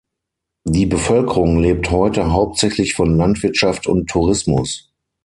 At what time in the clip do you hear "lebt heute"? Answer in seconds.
1.59-2.31